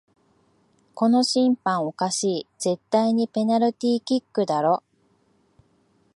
[0.95, 4.81] この審判おかしい、絶対にペナルティーキックだろ